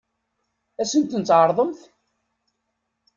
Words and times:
Ad 0.81 0.87
sen-ten-tɛeṛḍemt? 0.91 1.81